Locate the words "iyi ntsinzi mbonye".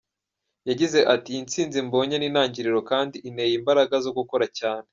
1.31-2.15